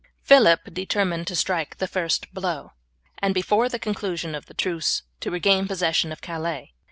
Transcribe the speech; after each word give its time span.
Phillip 0.23 0.61
determined 0.73 1.27
to 1.27 1.35
strike 1.35 1.77
the 1.77 1.85
first 1.85 2.33
blow, 2.33 2.71
and, 3.19 3.35
before 3.35 3.69
the 3.69 3.77
conclusion 3.77 4.33
of 4.33 4.47
the 4.47 4.55
truce, 4.55 5.03
to 5.19 5.29
regain 5.29 5.67
possession 5.67 6.11
of 6.11 6.21
Calais. 6.21 6.73